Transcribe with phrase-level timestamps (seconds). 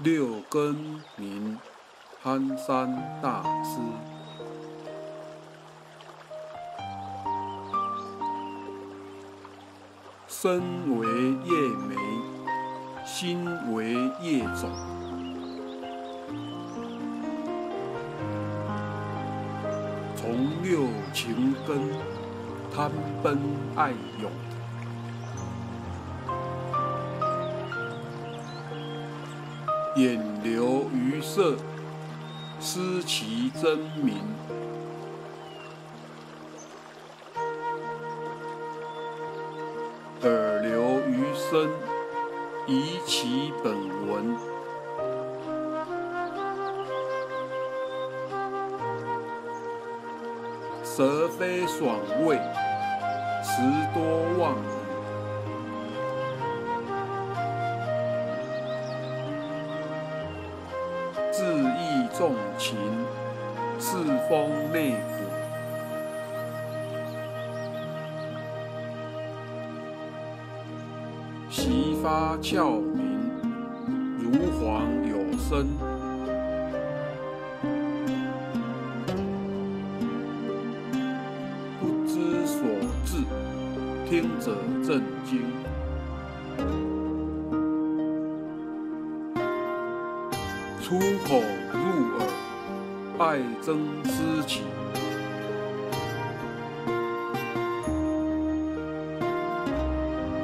[0.00, 0.76] 六根
[1.16, 1.58] 明，
[2.22, 3.80] 憨山大师。
[10.28, 10.60] 身
[11.00, 11.08] 为
[11.44, 11.52] 叶
[11.88, 11.96] 眉，
[13.04, 14.70] 心为叶种。
[20.14, 21.90] 从六情根，
[22.72, 23.36] 贪奔
[23.74, 23.90] 爱
[24.22, 24.30] 涌。
[29.98, 31.56] 眼流于色，
[32.60, 34.14] 思其真名；
[40.22, 41.68] 耳流于声，
[42.68, 43.74] 疑其本
[44.06, 44.36] 文；
[50.84, 52.36] 舌非爽味，
[53.42, 54.77] 词多忘。
[62.18, 62.76] 纵情，
[63.78, 63.96] 世
[64.28, 65.22] 风内骨；
[71.48, 73.20] 习发窍明，
[74.18, 75.64] 如黄有声；
[81.80, 82.58] 不知所
[83.06, 83.22] 至，
[84.10, 85.40] 听者震惊。
[90.88, 91.38] 出口
[91.74, 92.24] 入耳，
[93.18, 94.62] 爱憎思起；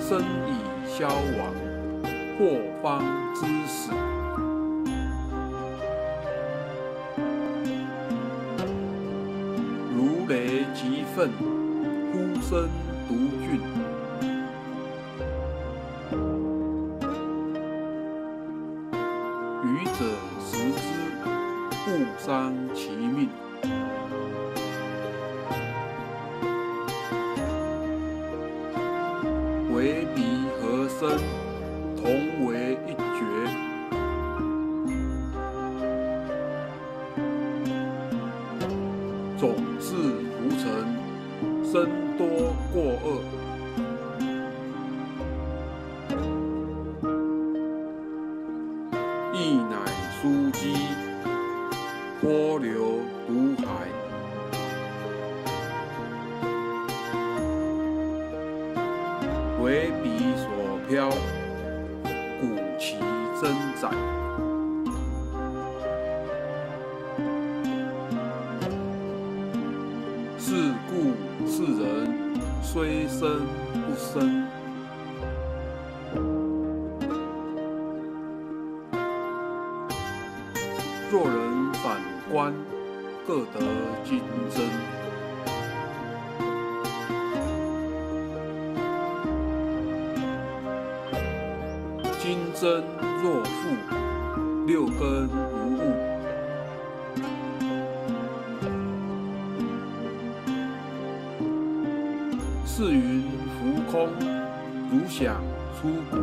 [0.00, 0.50] 身已
[0.88, 1.54] 消亡，
[2.36, 2.40] 祸
[2.82, 3.04] 方
[3.36, 3.92] 知始。
[9.94, 11.30] 如雷急愤，
[12.10, 12.68] 呼声
[13.06, 13.14] 独
[13.46, 13.62] 峻。
[21.84, 23.28] 不伤其命。
[29.74, 30.22] 为彼
[30.60, 31.18] 何生，
[31.96, 33.20] 同为一绝。
[39.36, 39.42] 总
[39.80, 39.96] 是
[40.30, 40.62] 浮沉，
[41.64, 41.72] 生
[42.16, 43.06] 多过恶。
[49.34, 49.81] 亦难
[59.62, 60.48] 为彼所
[60.88, 61.08] 飘，
[62.40, 62.42] 古
[62.80, 62.96] 其
[63.40, 63.88] 真载。
[70.36, 71.14] 是故
[71.46, 71.80] 世人
[72.60, 74.44] 虽生不生。
[81.08, 82.00] 若人反
[82.32, 82.52] 观，
[83.24, 83.60] 各得
[84.04, 84.64] 金针。
[92.62, 92.84] 金针
[93.20, 93.50] 若负，
[94.68, 95.80] 六根无物。
[102.64, 103.24] 是云
[103.58, 104.08] 浮空，
[104.92, 105.34] 如想
[105.74, 106.16] 出谷。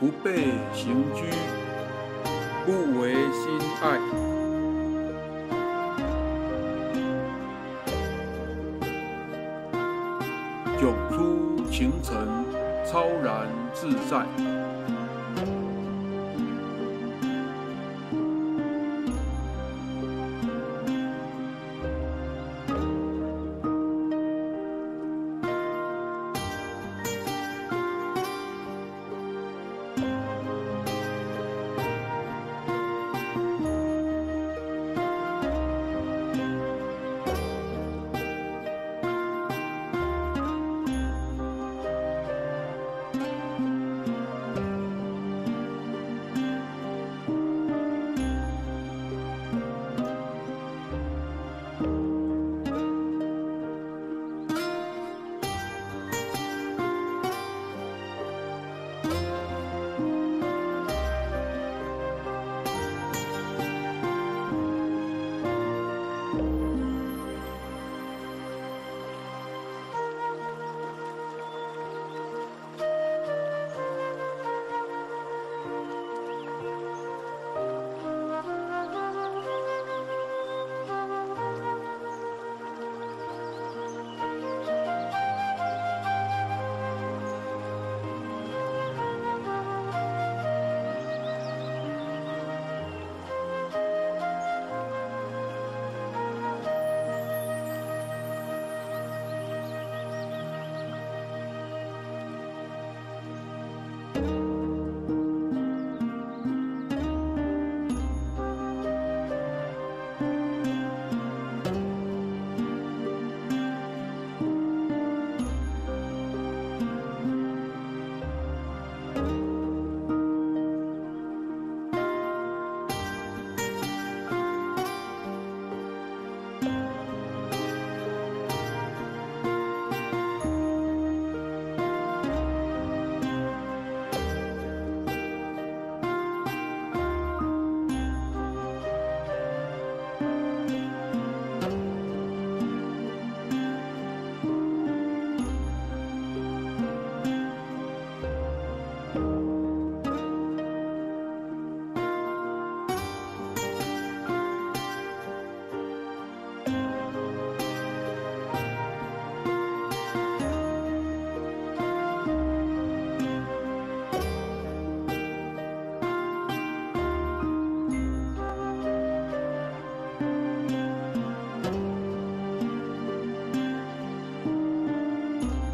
[0.00, 1.22] 不被行居，
[2.66, 4.37] 不为心爱。
[11.78, 12.44] 形成，
[12.84, 14.57] 超然自在。